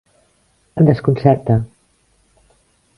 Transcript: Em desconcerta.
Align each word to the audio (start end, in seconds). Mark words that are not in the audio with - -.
Em 0.83 0.87
desconcerta. 0.89 1.59